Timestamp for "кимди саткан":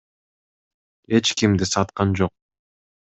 1.37-2.09